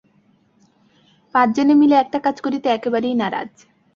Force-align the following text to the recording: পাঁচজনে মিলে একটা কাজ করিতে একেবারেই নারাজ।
পাঁচজনে 1.35 1.73
মিলে 1.73 1.95
একটা 1.99 2.17
কাজ 2.19 2.35
করিতে 2.41 2.67
একেবারেই 2.69 3.15
নারাজ। 3.15 3.51